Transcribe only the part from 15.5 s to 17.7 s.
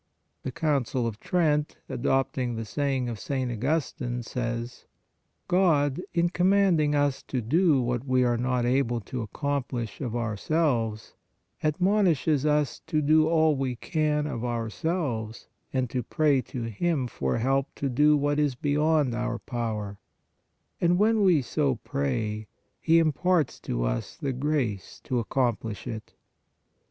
and to pray to Him for help